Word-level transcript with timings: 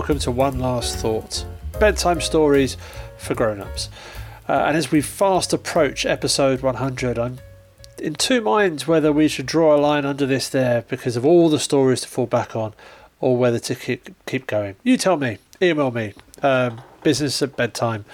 welcome 0.00 0.18
to 0.18 0.30
One 0.30 0.58
Last 0.58 0.96
Thought 0.96 1.44
bedtime 1.78 2.22
stories 2.22 2.78
for 3.18 3.34
grown 3.34 3.60
ups. 3.60 3.90
Uh, 4.48 4.52
and 4.52 4.74
as 4.74 4.90
we 4.90 5.02
fast 5.02 5.52
approach 5.52 6.06
episode 6.06 6.62
100, 6.62 7.18
I'm 7.18 7.36
in 7.98 8.14
two 8.14 8.40
minds 8.40 8.88
whether 8.88 9.12
we 9.12 9.28
should 9.28 9.44
draw 9.44 9.76
a 9.76 9.78
line 9.78 10.06
under 10.06 10.24
this 10.24 10.48
there 10.48 10.86
because 10.88 11.18
of 11.18 11.26
all 11.26 11.50
the 11.50 11.58
stories 11.58 12.00
to 12.00 12.08
fall 12.08 12.24
back 12.24 12.56
on 12.56 12.72
or 13.20 13.36
whether 13.36 13.58
to 13.58 13.74
keep, 13.74 14.08
keep 14.24 14.46
going. 14.46 14.76
You 14.82 14.96
tell 14.96 15.18
me, 15.18 15.36
email 15.60 15.90
me, 15.90 16.14
um, 16.42 16.80
business 17.02 17.42
at 17.42 17.54
bedtime 17.54 18.06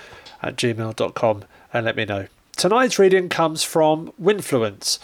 at 0.43 0.57
gmail.com 0.57 1.45
and 1.73 1.87
let 1.87 1.95
me 1.95 2.05
know. 2.05 2.27
Tonight's 2.57 2.99
reading 2.99 3.29
comes 3.29 3.63
from 3.63 4.13
Winfluence 4.21 4.99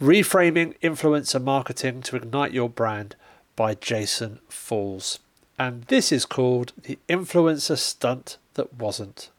Reframing 0.00 0.78
Influencer 0.78 1.42
Marketing 1.42 2.00
to 2.00 2.16
Ignite 2.16 2.52
Your 2.52 2.70
Brand 2.70 3.16
by 3.54 3.74
Jason 3.74 4.38
Falls. 4.48 5.18
And 5.58 5.82
this 5.84 6.10
is 6.10 6.24
called 6.24 6.72
The 6.82 6.98
Influencer 7.08 7.78
Stunt 7.78 8.38
That 8.54 8.74
Wasn't. 8.74 9.30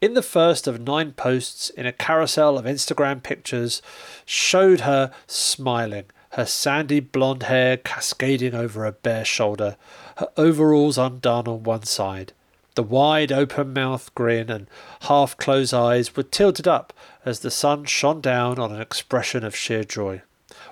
In 0.00 0.14
the 0.14 0.22
first 0.22 0.66
of 0.66 0.80
nine 0.80 1.12
posts 1.12 1.70
in 1.70 1.86
a 1.86 1.92
carousel 1.92 2.58
of 2.58 2.66
Instagram 2.66 3.22
pictures, 3.22 3.80
showed 4.26 4.80
her 4.80 5.10
smiling, 5.26 6.04
her 6.32 6.44
sandy 6.44 7.00
blonde 7.00 7.44
hair 7.44 7.78
cascading 7.78 8.54
over 8.54 8.84
her 8.84 8.92
bare 8.92 9.24
shoulder, 9.24 9.76
her 10.16 10.28
overalls 10.36 10.98
undone 10.98 11.48
on 11.48 11.62
one 11.62 11.84
side. 11.84 12.32
The 12.74 12.82
wide 12.82 13.32
open 13.32 13.72
mouth 13.72 14.14
grin 14.14 14.50
and 14.50 14.66
half 15.02 15.38
closed 15.38 15.72
eyes 15.72 16.14
were 16.14 16.22
tilted 16.22 16.68
up 16.68 16.92
as 17.24 17.40
the 17.40 17.50
sun 17.50 17.86
shone 17.86 18.20
down 18.20 18.58
on 18.58 18.70
an 18.70 18.82
expression 18.82 19.44
of 19.44 19.56
sheer 19.56 19.82
joy. 19.82 20.20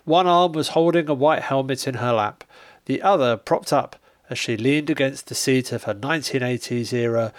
One 0.05 0.27
arm 0.27 0.52
was 0.52 0.68
holding 0.68 1.08
a 1.08 1.14
white 1.14 1.42
helmet 1.42 1.89
in 1.89 1.94
her 1.94 2.12
lap, 2.12 2.44
the 2.86 3.02
other 3.02 3.36
propped 3.36 3.72
up 3.72 3.96
as 4.30 4.38
she 4.38 4.56
leaned 4.56 4.90
against 4.90 5.27
the 5.27 5.34
seat 5.34 5.72
of 5.72 5.84
her 5.84 5.94
1980s 5.94 6.92
era 6.92 7.32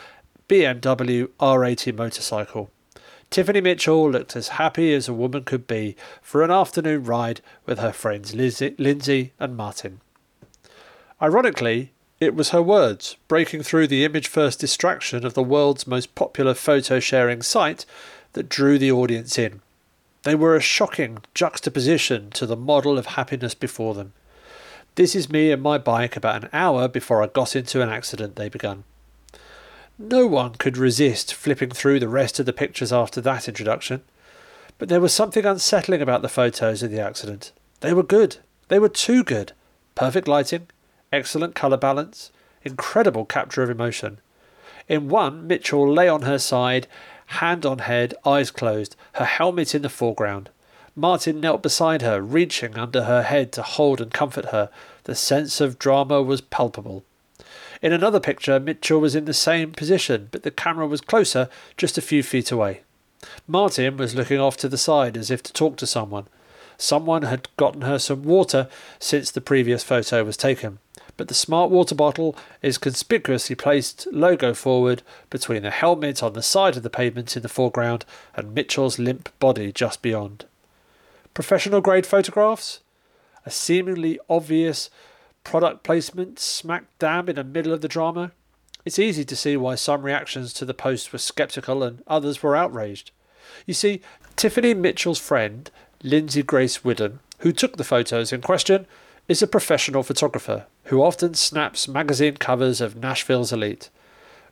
BMW 0.48 1.28
R80 1.40 1.96
motorcycle. 1.96 2.70
Tiffany 3.30 3.62
Mitchell 3.62 4.10
looked 4.10 4.36
as 4.36 4.50
happy 4.50 4.94
as 4.94 5.08
a 5.08 5.14
woman 5.14 5.44
could 5.44 5.68
be 5.68 5.96
for 6.22 6.44
an 6.44 6.52
afternoon 6.52 7.04
ride 7.04 7.42
with 7.66 7.80
her 7.80 7.92
friends 7.92 8.36
Lizzie, 8.36 8.76
Lindsay 8.78 9.34
and 9.40 9.58
Martin. 9.58 10.02
Ironically, 11.22 11.92
it 12.20 12.36
was 12.36 12.50
her 12.50 12.62
words, 12.62 13.18
breaking 13.28 13.64
through 13.64 13.88
the 13.88 14.06
image 14.06 14.28
first 14.28 14.60
distraction 14.60 15.26
of 15.26 15.34
the 15.34 15.44
world's 15.44 15.88
most 15.88 16.16
popular 16.16 16.54
photo 16.54 17.00
sharing 17.00 17.42
site, 17.42 17.86
that 18.34 18.50
drew 18.50 18.78
the 18.78 18.92
audience 18.92 19.38
in. 19.38 19.62
They 20.24 20.36
were 20.36 20.56
a 20.56 20.62
shocking 20.62 21.20
juxtaposition 21.34 22.30
to 22.32 22.46
the 22.46 22.56
model 22.56 22.98
of 22.98 23.06
happiness 23.08 23.56
before 23.56 23.94
them. 23.94 24.14
This 24.96 25.14
is 25.14 25.30
me 25.30 25.52
and 25.52 25.62
my 25.62 25.78
bike 25.78 26.16
about 26.16 26.44
an 26.44 26.50
hour 26.54 26.88
before 26.88 27.22
I 27.22 27.28
got 27.28 27.54
into 27.54 27.82
an 27.82 27.90
accident, 27.90 28.38
they 28.38 28.48
began. 28.48 28.86
No 30.00 30.26
one 30.26 30.56
could 30.56 30.78
resist 30.78 31.34
flipping 31.34 31.72
through 31.72 32.00
the 32.00 32.08
rest 32.08 32.40
of 32.40 32.46
the 32.46 32.54
pictures 32.54 32.94
after 32.94 33.20
that 33.20 33.50
introduction. 33.50 34.04
But 34.78 34.88
there 34.88 35.02
was 35.02 35.14
something 35.14 35.46
unsettling 35.46 36.02
about 36.02 36.22
the 36.22 36.30
photos 36.30 36.82
of 36.82 36.92
the 36.92 37.02
accident. 37.02 37.52
They 37.82 37.94
were 37.94 38.04
good. 38.04 38.38
They 38.70 38.80
were 38.80 38.90
too 38.90 39.26
good. 39.26 39.52
Perfect 39.96 40.30
lighting, 40.30 40.68
excellent 41.12 41.56
colour 41.56 41.78
balance, 41.78 42.32
incredible 42.64 43.26
capture 43.26 43.64
of 43.64 43.70
emotion. 43.70 44.20
In 44.88 45.10
one, 45.10 45.46
Mitchell 45.46 45.92
lay 45.92 46.08
on 46.08 46.22
her 46.22 46.40
side, 46.40 46.88
hand 47.28 47.66
on 47.66 47.80
head, 47.80 48.14
eyes 48.26 48.50
closed, 48.50 48.96
her 49.14 49.26
helmet 49.26 49.76
in 49.76 49.82
the 49.82 49.90
foreground. 49.90 50.50
Martin 50.98 51.42
knelt 51.42 51.62
beside 51.62 52.02
her, 52.02 52.22
reaching 52.22 52.78
under 52.78 53.04
her 53.04 53.24
head 53.24 53.52
to 53.52 53.62
hold 53.62 54.00
and 54.00 54.14
comfort 54.14 54.46
her. 54.46 54.70
The 55.04 55.16
sense 55.16 55.60
of 55.60 55.78
drama 55.78 56.22
was 56.22 56.40
palpable. 56.40 57.04
In 57.82 57.92
another 57.92 58.22
picture, 58.22 58.62
Mitchell 58.62 59.02
was 59.02 59.14
in 59.14 59.26
the 59.26 59.34
same 59.34 59.74
position, 59.74 60.30
but 60.32 60.44
the 60.44 60.52
camera 60.52 60.88
was 60.88 61.02
closer, 61.02 61.50
just 61.76 61.98
a 61.98 62.02
few 62.02 62.24
feet 62.24 62.50
away. 62.50 62.82
Martin 63.46 63.98
was 63.98 64.16
looking 64.16 64.40
off 64.40 64.56
to 64.58 64.70
the 64.70 64.78
side 64.78 65.18
as 65.18 65.30
if 65.30 65.44
to 65.44 65.52
talk 65.52 65.76
to 65.78 65.86
someone. 65.86 66.28
Someone 66.78 67.24
had 67.24 67.50
gotten 67.58 67.82
her 67.82 68.00
some 68.00 68.24
water 68.24 68.70
since 68.98 69.32
the 69.32 69.42
previous 69.42 69.84
photo 69.84 70.24
was 70.24 70.38
taken, 70.38 70.80
but 71.18 71.28
the 71.28 71.34
smart 71.34 71.72
water 71.72 71.96
bottle 71.96 72.38
is 72.62 72.78
conspicuously 72.78 73.56
placed 73.56 74.08
logo 74.14 74.54
forward 74.54 75.02
between 75.30 75.64
the 75.64 75.72
helmet 75.72 76.24
on 76.24 76.34
the 76.34 76.42
side 76.42 76.78
of 76.78 76.84
the 76.84 76.90
pavement 76.90 77.36
in 77.36 77.42
the 77.42 77.50
foreground 77.50 78.06
and 78.36 78.54
Mitchell's 78.54 78.98
limp 78.98 79.30
body 79.40 79.74
just 79.74 80.02
beyond. 80.02 80.46
Professional 81.36 81.82
grade 81.82 82.06
photographs? 82.06 82.80
A 83.46 83.52
seemingly 83.52 84.18
obvious 84.30 84.90
product 85.44 85.84
placement 85.84 86.40
smack 86.40 86.86
dab 86.98 87.28
in 87.28 87.36
the 87.36 87.44
middle 87.44 87.74
of 87.74 87.82
the 87.82 87.90
drama. 87.90 88.32
It's 88.86 88.98
easy 88.98 89.26
to 89.26 89.36
see 89.36 89.58
why 89.58 89.76
some 89.76 90.04
reactions 90.04 90.54
to 90.54 90.64
the 90.64 90.74
post 90.74 91.12
were 91.12 91.20
sceptical 91.20 91.84
and 91.84 92.02
others 92.08 92.42
were 92.42 92.56
outraged. 92.56 93.12
You 93.66 93.74
see, 93.74 94.00
Tiffany 94.38 94.74
Mitchell's 94.74 95.20
friend, 95.20 95.70
Lindsay 96.02 96.42
Grace 96.42 96.86
Whidden, 96.86 97.20
who 97.40 97.52
took 97.52 97.76
the 97.76 97.84
photos 97.84 98.32
in 98.32 98.40
question, 98.40 98.88
is 99.28 99.42
a 99.42 99.48
professional 99.48 100.04
photographer 100.04 100.68
who 100.86 101.04
often 101.04 101.34
snaps 101.34 101.86
magazine 101.86 102.38
covers 102.38 102.80
of 102.80 102.96
Nashville's 102.96 103.52
elite. 103.52 103.90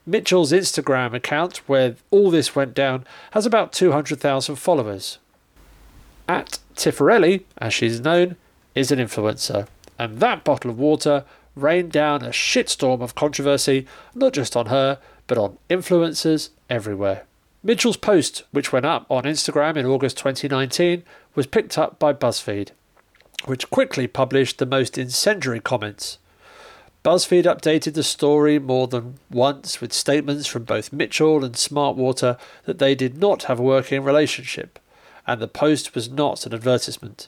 Mitchell's 0.05 0.51
Instagram 0.51 1.13
account, 1.13 1.59
where 1.65 1.95
all 2.11 2.29
this 2.29 2.57
went 2.57 2.73
down, 2.73 3.05
has 3.31 3.45
about 3.45 3.71
200,000 3.71 4.57
followers. 4.57 5.19
At 6.27 6.59
Tiffarelli, 6.75 7.43
as 7.57 7.73
she's 7.73 7.99
known, 7.99 8.35
is 8.75 8.91
an 8.91 8.99
influencer 8.99 9.67
and 9.99 10.19
that 10.19 10.43
bottle 10.43 10.71
of 10.71 10.79
water 10.79 11.23
rained 11.55 11.91
down 11.91 12.23
a 12.23 12.29
shitstorm 12.29 13.01
of 13.01 13.15
controversy, 13.15 13.85
not 14.15 14.33
just 14.33 14.57
on 14.57 14.67
her, 14.67 14.99
but 15.27 15.37
on 15.37 15.57
influencers 15.69 16.49
everywhere. 16.69 17.23
Mitchell's 17.63 17.97
post, 17.97 18.43
which 18.51 18.73
went 18.73 18.85
up 18.85 19.05
on 19.09 19.23
Instagram 19.23 19.77
in 19.77 19.85
August 19.85 20.17
2019, 20.17 21.03
was 21.35 21.47
picked 21.47 21.77
up 21.77 21.99
by 21.99 22.11
BuzzFeed, 22.11 22.69
which 23.45 23.69
quickly 23.69 24.07
published 24.07 24.57
the 24.57 24.65
most 24.65 24.97
incendiary 24.97 25.59
comments. 25.61 26.17
BuzzFeed 27.05 27.43
updated 27.43 27.93
the 27.93 28.03
story 28.03 28.59
more 28.59 28.87
than 28.87 29.19
once 29.29 29.79
with 29.79 29.93
statements 29.93 30.47
from 30.47 30.63
both 30.63 30.91
Mitchell 30.91 31.43
and 31.43 31.55
Smartwater 31.55 32.37
that 32.65 32.79
they 32.79 32.95
did 32.95 33.17
not 33.17 33.43
have 33.43 33.59
a 33.59 33.63
working 33.63 34.03
relationship, 34.03 34.79
and 35.25 35.41
the 35.41 35.47
post 35.47 35.95
was 35.95 36.09
not 36.09 36.45
an 36.45 36.53
advertisement. 36.53 37.27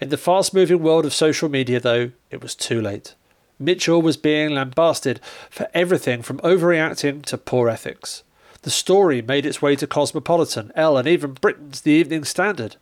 In 0.00 0.08
the 0.08 0.16
fast 0.16 0.52
moving 0.52 0.82
world 0.82 1.06
of 1.06 1.14
social 1.14 1.48
media, 1.48 1.80
though, 1.80 2.10
it 2.30 2.42
was 2.42 2.54
too 2.54 2.80
late. 2.80 3.14
Mitchell 3.58 4.02
was 4.02 4.16
being 4.16 4.50
lambasted 4.50 5.20
for 5.48 5.68
everything 5.72 6.22
from 6.22 6.38
overreacting 6.38 7.24
to 7.26 7.38
poor 7.38 7.68
ethics. 7.68 8.24
The 8.62 8.70
story 8.70 9.22
made 9.22 9.46
its 9.46 9.62
way 9.62 9.76
to 9.76 9.86
Cosmopolitan, 9.86 10.72
Elle, 10.74 10.96
and 10.96 11.08
even 11.08 11.32
Britain's 11.34 11.82
The 11.82 11.92
Evening 11.92 12.24
Standard. 12.24 12.76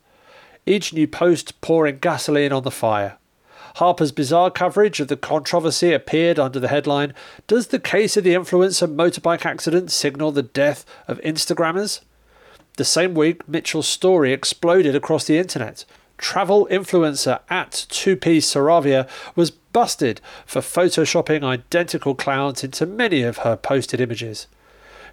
Each 0.65 0.93
new 0.93 1.07
post 1.07 1.59
pouring 1.61 1.99
gasoline 1.99 2.53
on 2.53 2.63
the 2.63 2.71
fire. 2.71 3.17
Harper's 3.75 4.11
Bazaar 4.11 4.51
coverage 4.51 4.99
of 4.99 5.07
the 5.07 5.17
controversy 5.17 5.93
appeared 5.93 6.39
under 6.39 6.59
the 6.59 6.67
headline 6.67 7.13
Does 7.47 7.67
the 7.67 7.79
case 7.79 8.15
of 8.17 8.23
the 8.23 8.33
influencer 8.33 8.87
motorbike 8.93 9.45
accident 9.45 9.91
signal 9.91 10.31
the 10.31 10.43
death 10.43 10.85
of 11.07 11.19
Instagrammers? 11.21 12.01
The 12.75 12.85
same 12.85 13.13
week, 13.13 13.47
Mitchell's 13.47 13.87
story 13.87 14.33
exploded 14.33 14.95
across 14.95 15.25
the 15.25 15.37
internet 15.37 15.85
travel 16.17 16.67
influencer 16.71 17.39
at 17.49 17.85
Tupi 17.89 18.37
Saravia 18.37 19.09
was 19.35 19.51
busted 19.51 20.21
for 20.45 20.61
photoshopping 20.61 21.43
identical 21.43 22.15
clowns 22.15 22.63
into 22.63 22.85
many 22.85 23.23
of 23.23 23.39
her 23.39 23.57
posted 23.57 23.99
images. 23.99 24.47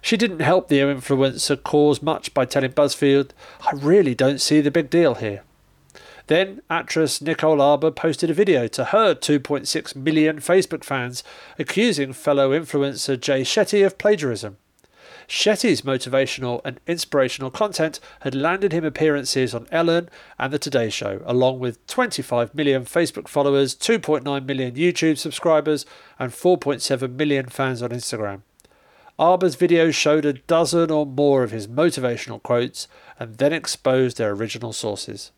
She 0.01 0.15
didn't 0.15 0.39
help 0.39 0.69
the 0.69 0.79
influencer 0.79 1.61
cause 1.61 2.01
much 2.01 2.33
by 2.33 2.45
telling 2.45 2.71
BuzzFeed, 2.71 3.31
I 3.61 3.71
really 3.75 4.15
don't 4.15 4.39
see 4.39 4.61
the 4.61 4.71
big 4.71 4.89
deal 4.89 5.15
here. 5.15 5.43
Then 6.27 6.61
actress 6.69 7.21
Nicole 7.21 7.61
Arbour 7.61 7.91
posted 7.91 8.29
a 8.29 8.33
video 8.33 8.67
to 8.69 8.85
her 8.85 9.13
2.6 9.13 9.95
million 9.95 10.37
Facebook 10.37 10.83
fans 10.83 11.23
accusing 11.59 12.13
fellow 12.13 12.51
influencer 12.51 13.19
Jay 13.19 13.41
Shetty 13.41 13.85
of 13.85 13.97
plagiarism. 13.97 14.57
Shetty's 15.31 15.83
motivational 15.83 16.59
and 16.65 16.81
inspirational 16.87 17.51
content 17.51 18.01
had 18.19 18.35
landed 18.35 18.73
him 18.73 18.83
appearances 18.83 19.55
on 19.55 19.65
Ellen 19.71 20.09
and 20.37 20.51
The 20.51 20.59
Today 20.59 20.89
Show, 20.89 21.21
along 21.25 21.59
with 21.59 21.87
25 21.87 22.53
million 22.53 22.83
Facebook 22.83 23.29
followers, 23.29 23.73
2.9 23.73 24.45
million 24.45 24.75
YouTube 24.75 25.17
subscribers, 25.17 25.85
and 26.19 26.33
4.7 26.33 27.15
million 27.15 27.45
fans 27.45 27.81
on 27.81 27.91
Instagram. 27.91 28.41
Arbour's 29.17 29.55
videos 29.55 29.93
showed 29.93 30.25
a 30.25 30.33
dozen 30.33 30.91
or 30.91 31.05
more 31.05 31.43
of 31.43 31.51
his 31.51 31.65
motivational 31.65 32.43
quotes 32.43 32.89
and 33.17 33.37
then 33.37 33.53
exposed 33.53 34.17
their 34.17 34.31
original 34.31 34.73
sources. 34.73 35.31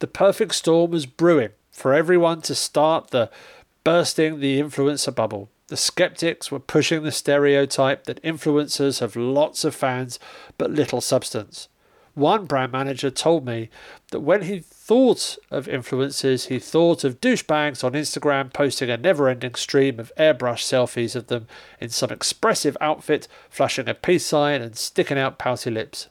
The 0.00 0.08
perfect 0.08 0.54
storm 0.56 0.90
was 0.90 1.06
brewing 1.06 1.52
for 1.70 1.94
everyone 1.94 2.42
to 2.42 2.54
start 2.54 3.12
the 3.12 3.30
bursting 3.82 4.40
the 4.40 4.60
influencer 4.60 5.14
bubble. 5.14 5.48
The 5.70 5.76
skeptics 5.76 6.50
were 6.50 6.58
pushing 6.58 7.04
the 7.04 7.12
stereotype 7.12 8.02
that 8.06 8.20
influencers 8.24 8.98
have 8.98 9.14
lots 9.14 9.62
of 9.62 9.72
fans 9.72 10.18
but 10.58 10.72
little 10.72 11.00
substance. 11.00 11.68
One 12.14 12.46
brand 12.46 12.72
manager 12.72 13.08
told 13.08 13.46
me 13.46 13.70
that 14.10 14.18
when 14.18 14.42
he 14.42 14.58
thought 14.58 15.38
of 15.48 15.68
influencers, 15.68 16.48
he 16.48 16.58
thought 16.58 17.04
of 17.04 17.20
douchebags 17.20 17.84
on 17.84 17.92
Instagram 17.92 18.52
posting 18.52 18.90
a 18.90 18.96
never 18.96 19.28
ending 19.28 19.54
stream 19.54 20.00
of 20.00 20.10
airbrush 20.18 20.64
selfies 20.64 21.14
of 21.14 21.28
them 21.28 21.46
in 21.80 21.90
some 21.90 22.10
expressive 22.10 22.76
outfit, 22.80 23.28
flashing 23.48 23.88
a 23.88 23.94
peace 23.94 24.26
sign 24.26 24.60
and 24.60 24.76
sticking 24.76 25.18
out 25.18 25.38
pouty 25.38 25.70
lips. 25.70 26.08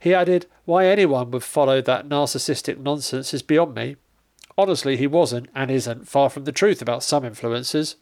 He 0.00 0.14
added, 0.14 0.46
Why 0.64 0.86
anyone 0.86 1.30
would 1.32 1.44
follow 1.44 1.82
that 1.82 2.08
narcissistic 2.08 2.78
nonsense 2.78 3.34
is 3.34 3.42
beyond 3.42 3.74
me. 3.74 3.96
Honestly, 4.56 4.96
he 4.96 5.06
wasn't 5.06 5.50
and 5.54 5.70
isn't 5.70 6.08
far 6.08 6.30
from 6.30 6.44
the 6.44 6.50
truth 6.50 6.80
about 6.80 7.02
some 7.02 7.24
influencers. 7.24 7.96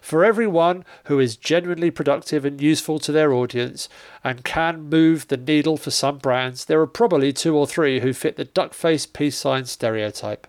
For 0.00 0.24
everyone 0.24 0.84
who 1.04 1.18
is 1.18 1.36
genuinely 1.36 1.90
productive 1.90 2.44
and 2.44 2.60
useful 2.60 2.98
to 3.00 3.12
their 3.12 3.32
audience 3.32 3.88
and 4.24 4.44
can 4.44 4.88
move 4.88 5.28
the 5.28 5.36
needle 5.36 5.76
for 5.76 5.90
some 5.90 6.18
brands, 6.18 6.64
there 6.64 6.80
are 6.80 6.86
probably 6.86 7.32
two 7.32 7.56
or 7.56 7.66
three 7.66 8.00
who 8.00 8.12
fit 8.12 8.36
the 8.36 8.44
duck 8.44 8.74
face 8.74 9.06
peace 9.06 9.36
sign 9.36 9.64
stereotype. 9.64 10.46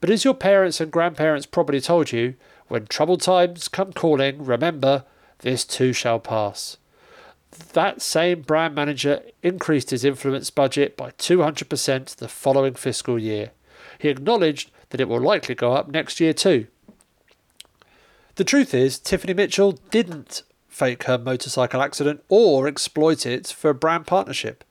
But 0.00 0.10
as 0.10 0.24
your 0.24 0.34
parents 0.34 0.80
and 0.80 0.92
grandparents 0.92 1.46
probably 1.46 1.80
told 1.80 2.12
you, 2.12 2.34
when 2.68 2.86
troubled 2.86 3.22
times 3.22 3.68
come 3.68 3.92
calling, 3.92 4.44
remember, 4.44 5.04
this 5.40 5.64
too 5.64 5.92
shall 5.92 6.20
pass. 6.20 6.76
That 7.72 8.02
same 8.02 8.42
brand 8.42 8.74
manager 8.74 9.22
increased 9.42 9.90
his 9.90 10.04
influence 10.04 10.50
budget 10.50 10.96
by 10.96 11.10
200% 11.12 12.16
the 12.16 12.28
following 12.28 12.74
fiscal 12.74 13.18
year. 13.18 13.52
He 13.98 14.08
acknowledged 14.08 14.70
that 14.90 15.00
it 15.00 15.08
will 15.08 15.20
likely 15.20 15.54
go 15.54 15.72
up 15.72 15.88
next 15.88 16.20
year 16.20 16.32
too. 16.32 16.66
The 18.36 18.44
truth 18.44 18.74
is, 18.74 18.98
Tiffany 18.98 19.32
Mitchell 19.32 19.78
didn't 19.92 20.42
fake 20.66 21.04
her 21.04 21.16
motorcycle 21.16 21.80
accident 21.80 22.24
or 22.28 22.66
exploit 22.66 23.24
it 23.24 23.46
for 23.46 23.70
a 23.70 23.74
brand 23.74 24.08
partnership. 24.08 24.64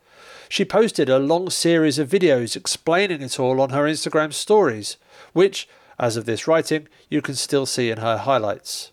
She 0.50 0.65
posted 0.65 1.07
a 1.07 1.18
long 1.18 1.50
series 1.50 1.98
of 1.98 2.10
videos 2.10 2.57
explaining 2.57 3.21
it 3.21 3.39
all 3.39 3.62
on 3.62 3.69
her 3.69 3.83
Instagram 3.83 4.33
stories, 4.33 4.98
which, 5.31 5.69
as 5.98 6.18
of 6.18 6.25
this 6.25 6.45
writing, 6.45 6.89
you 7.10 7.21
can 7.21 7.36
still 7.36 7.65
see 7.65 7.89
in 7.89 8.00
her 8.00 8.18
highlights. 8.18 8.92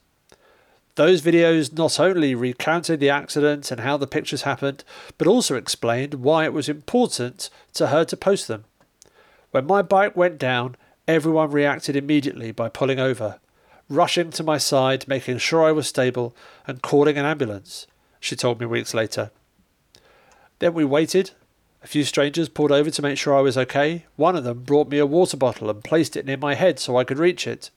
Those 0.94 1.20
videos 1.20 1.76
not 1.76 1.98
only 1.98 2.36
recounted 2.36 3.00
the 3.00 3.10
accident 3.10 3.72
and 3.72 3.80
how 3.80 3.96
the 3.96 4.06
pictures 4.06 4.42
happened, 4.42 4.84
but 5.18 5.26
also 5.26 5.56
explained 5.56 6.14
why 6.14 6.44
it 6.44 6.52
was 6.52 6.68
important 6.68 7.50
to 7.74 7.88
her 7.88 8.04
to 8.04 8.16
post 8.16 8.46
them. 8.46 8.66
When 9.50 9.66
my 9.66 9.82
bike 9.82 10.16
went 10.16 10.38
down, 10.38 10.76
everyone 11.08 11.50
reacted 11.50 11.96
immediately 11.96 12.52
by 12.52 12.68
pulling 12.68 13.00
over 13.00 13.40
rushing 13.90 14.30
to 14.30 14.42
my 14.42 14.56
side, 14.56 15.06
making 15.06 15.36
sure 15.38 15.62
I 15.64 15.72
was 15.72 15.88
stable, 15.88 16.34
and 16.66 16.80
calling 16.80 17.18
an 17.18 17.26
ambulance, 17.26 17.86
she 18.20 18.36
told 18.36 18.60
me 18.60 18.64
weeks 18.64 18.94
later. 18.94 19.30
Then 20.60 20.72
we 20.72 20.84
waited. 20.84 21.32
A 21.82 21.86
few 21.86 22.04
strangers 22.04 22.48
pulled 22.48 22.72
over 22.72 22.90
to 22.90 23.02
make 23.02 23.18
sure 23.18 23.34
I 23.34 23.40
was 23.40 23.58
okay. 23.58 24.04
One 24.16 24.36
of 24.36 24.44
them 24.44 24.62
brought 24.62 24.88
me 24.88 24.98
a 24.98 25.06
water 25.06 25.36
bottle 25.36 25.68
and 25.68 25.82
placed 25.82 26.16
it 26.16 26.24
near 26.24 26.36
my 26.36 26.54
head 26.54 26.78
so 26.78 26.96
I 26.96 27.04
could 27.04 27.18
reach 27.18 27.46
it. 27.46 27.70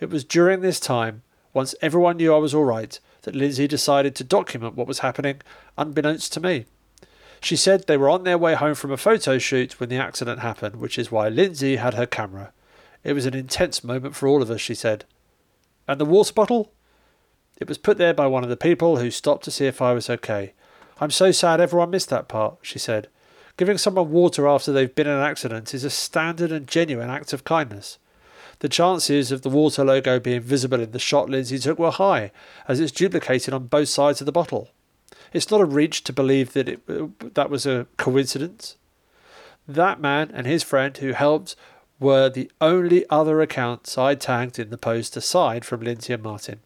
It 0.00 0.08
was 0.08 0.24
during 0.24 0.60
this 0.60 0.80
time, 0.80 1.22
once 1.52 1.74
everyone 1.82 2.16
knew 2.16 2.34
I 2.34 2.38
was 2.38 2.54
all 2.54 2.64
right, 2.64 2.98
that 3.22 3.34
Lindsay 3.34 3.66
decided 3.66 4.14
to 4.14 4.24
document 4.24 4.76
what 4.76 4.86
was 4.86 5.00
happening, 5.00 5.42
unbeknownst 5.76 6.32
to 6.34 6.40
me. 6.40 6.64
She 7.42 7.56
said 7.56 7.86
they 7.86 7.96
were 7.96 8.08
on 8.08 8.24
their 8.24 8.38
way 8.38 8.54
home 8.54 8.74
from 8.74 8.92
a 8.92 8.96
photo 8.96 9.38
shoot 9.38 9.78
when 9.78 9.88
the 9.88 9.96
accident 9.96 10.40
happened, 10.40 10.76
which 10.76 10.98
is 10.98 11.10
why 11.10 11.28
Lindsay 11.28 11.76
had 11.76 11.94
her 11.94 12.06
camera. 12.06 12.52
It 13.02 13.14
was 13.14 13.26
an 13.26 13.34
intense 13.34 13.82
moment 13.82 14.14
for 14.14 14.28
all 14.28 14.42
of 14.42 14.50
us, 14.50 14.60
she 14.60 14.74
said. 14.74 15.04
And 15.90 16.00
the 16.00 16.04
water 16.04 16.32
bottle? 16.32 16.70
It 17.56 17.66
was 17.66 17.76
put 17.76 17.98
there 17.98 18.14
by 18.14 18.28
one 18.28 18.44
of 18.44 18.48
the 18.48 18.56
people 18.56 18.98
who 18.98 19.10
stopped 19.10 19.42
to 19.46 19.50
see 19.50 19.66
if 19.66 19.82
I 19.82 19.92
was 19.92 20.08
okay. 20.08 20.52
I'm 21.00 21.10
so 21.10 21.32
sad 21.32 21.60
everyone 21.60 21.90
missed 21.90 22.10
that 22.10 22.28
part, 22.28 22.58
she 22.62 22.78
said. 22.78 23.08
Giving 23.56 23.76
someone 23.76 24.12
water 24.12 24.46
after 24.46 24.70
they've 24.70 24.94
been 24.94 25.08
in 25.08 25.14
an 25.14 25.24
accident 25.24 25.74
is 25.74 25.82
a 25.82 25.90
standard 25.90 26.52
and 26.52 26.68
genuine 26.68 27.10
act 27.10 27.32
of 27.32 27.42
kindness. 27.42 27.98
The 28.60 28.68
chances 28.68 29.32
of 29.32 29.42
the 29.42 29.50
water 29.50 29.82
logo 29.82 30.20
being 30.20 30.42
visible 30.42 30.78
in 30.78 30.92
the 30.92 31.00
shot 31.00 31.28
Lindsay 31.28 31.58
took 31.58 31.80
were 31.80 31.90
high, 31.90 32.30
as 32.68 32.78
it's 32.78 32.92
duplicated 32.92 33.52
on 33.52 33.66
both 33.66 33.88
sides 33.88 34.20
of 34.20 34.26
the 34.26 34.32
bottle. 34.32 34.68
It's 35.32 35.50
not 35.50 35.60
a 35.60 35.64
reach 35.64 36.04
to 36.04 36.12
believe 36.12 36.52
that 36.52 36.68
it, 36.68 37.34
that 37.34 37.50
was 37.50 37.66
a 37.66 37.88
coincidence. 37.96 38.76
That 39.66 40.00
man 40.00 40.30
and 40.32 40.46
his 40.46 40.62
friend 40.62 40.96
who 40.96 41.14
helped 41.14 41.56
were 42.00 42.30
the 42.30 42.50
only 42.60 43.04
other 43.10 43.40
accounts 43.40 43.96
I 43.98 44.14
tagged 44.14 44.58
in 44.58 44.70
the 44.70 44.78
post 44.78 45.16
aside 45.16 45.64
from 45.64 45.82
Lindsay 45.82 46.14
and 46.14 46.22
Martin. 46.22 46.60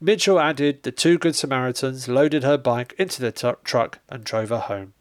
Mitchell 0.00 0.40
added 0.40 0.82
the 0.82 0.92
two 0.92 1.16
Good 1.16 1.36
Samaritans 1.36 2.08
loaded 2.08 2.42
her 2.42 2.58
bike 2.58 2.94
into 2.98 3.22
the 3.22 3.32
t- 3.32 3.52
truck 3.62 4.00
and 4.10 4.24
drove 4.24 4.50
her 4.50 4.58
home. 4.58 4.92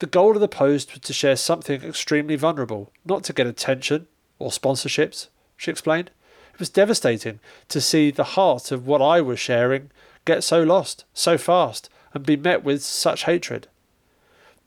The 0.00 0.06
goal 0.06 0.34
of 0.34 0.40
the 0.40 0.48
post 0.48 0.92
was 0.92 1.00
to 1.02 1.12
share 1.12 1.36
something 1.36 1.82
extremely 1.82 2.36
vulnerable, 2.36 2.90
not 3.04 3.22
to 3.24 3.32
get 3.32 3.46
attention 3.46 4.08
or 4.38 4.50
sponsorships, 4.50 5.28
she 5.56 5.70
explained. 5.70 6.10
It 6.52 6.58
was 6.58 6.68
devastating 6.68 7.38
to 7.68 7.80
see 7.80 8.10
the 8.10 8.24
heart 8.24 8.72
of 8.72 8.86
what 8.86 9.00
I 9.00 9.20
was 9.20 9.38
sharing 9.38 9.90
get 10.24 10.42
so 10.42 10.62
lost, 10.62 11.04
so 11.14 11.38
fast, 11.38 11.88
and 12.12 12.26
be 12.26 12.36
met 12.36 12.64
with 12.64 12.82
such 12.82 13.24
hatred. 13.24 13.68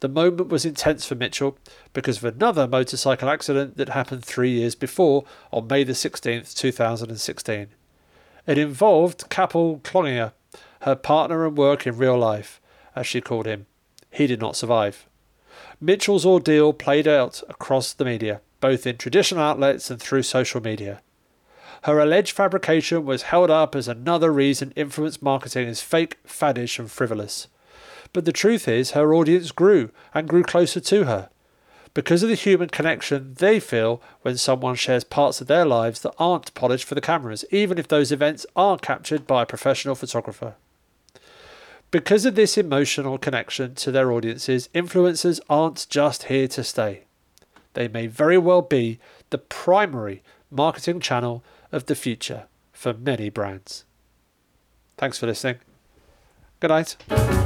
The 0.03 0.09
moment 0.09 0.49
was 0.49 0.65
intense 0.65 1.05
for 1.05 1.15
Mitchell 1.15 1.57
because 1.93 2.17
of 2.17 2.25
another 2.25 2.67
motorcycle 2.67 3.29
accident 3.29 3.77
that 3.77 3.87
happened 3.87 4.25
three 4.25 4.49
years 4.49 4.75
before 4.75 5.23
on 5.49 5.67
May 5.67 5.85
the 5.85 5.93
16th, 5.93 6.53
2016. 6.53 7.67
It 8.45 8.57
involved 8.57 9.29
Kapil 9.29 9.81
Clongier, 9.81 10.33
her 10.81 10.97
partner 10.97 11.47
and 11.47 11.57
work 11.57 11.87
in 11.87 11.97
real 11.97 12.17
life, 12.17 12.59
as 12.97 13.07
she 13.07 13.21
called 13.21 13.45
him. 13.45 13.65
He 14.11 14.27
did 14.27 14.41
not 14.41 14.57
survive. 14.57 15.07
Mitchell's 15.79 16.25
ordeal 16.25 16.73
played 16.73 17.07
out 17.07 17.41
across 17.47 17.93
the 17.93 18.03
media, 18.03 18.41
both 18.59 18.85
in 18.85 18.97
traditional 18.97 19.41
outlets 19.41 19.89
and 19.89 20.01
through 20.01 20.23
social 20.23 20.59
media. 20.59 21.01
Her 21.83 22.01
alleged 22.01 22.33
fabrication 22.33 23.05
was 23.05 23.21
held 23.21 23.49
up 23.49 23.73
as 23.73 23.87
another 23.87 24.33
reason 24.33 24.73
influence 24.75 25.21
marketing 25.21 25.69
is 25.69 25.79
fake, 25.79 26.17
faddish, 26.27 26.77
and 26.77 26.91
frivolous. 26.91 27.47
But 28.13 28.25
the 28.25 28.31
truth 28.31 28.67
is, 28.67 28.91
her 28.91 29.13
audience 29.13 29.51
grew 29.51 29.89
and 30.13 30.29
grew 30.29 30.43
closer 30.43 30.79
to 30.79 31.05
her 31.05 31.29
because 31.93 32.23
of 32.23 32.29
the 32.29 32.35
human 32.35 32.69
connection 32.69 33.35
they 33.35 33.59
feel 33.59 34.01
when 34.21 34.37
someone 34.37 34.75
shares 34.75 35.03
parts 35.03 35.41
of 35.41 35.47
their 35.47 35.65
lives 35.65 36.01
that 36.01 36.15
aren't 36.17 36.53
polished 36.53 36.85
for 36.85 36.95
the 36.95 37.01
cameras, 37.01 37.45
even 37.51 37.77
if 37.77 37.87
those 37.87 38.11
events 38.11 38.45
are 38.55 38.77
captured 38.77 39.27
by 39.27 39.43
a 39.43 39.47
professional 39.47 39.95
photographer. 39.95 40.55
Because 41.91 42.25
of 42.25 42.33
this 42.33 42.57
emotional 42.57 43.19
connection 43.19 43.75
to 43.75 43.91
their 43.91 44.11
audiences, 44.11 44.69
influencers 44.73 45.39
aren't 45.47 45.85
just 45.89 46.23
here 46.23 46.47
to 46.47 46.63
stay. 46.63 47.03
They 47.75 47.87
may 47.87 48.07
very 48.07 48.37
well 48.37 48.63
be 48.63 48.99
the 49.29 49.37
primary 49.37 50.23
marketing 50.49 50.99
channel 50.99 51.43
of 51.71 51.85
the 51.85 51.95
future 51.95 52.45
for 52.71 52.93
many 52.93 53.29
brands. 53.29 53.85
Thanks 54.97 55.19
for 55.19 55.27
listening. 55.27 55.57
Good 56.59 56.69
night. 56.69 57.42